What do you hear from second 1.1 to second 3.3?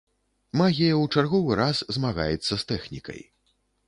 чарговы раз змагаецца з тэхнікай.